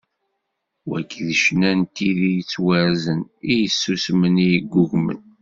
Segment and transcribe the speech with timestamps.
[0.89, 5.19] Wagi d ccna n tid i yettwarzen, i yessusmen, i yeggugmen.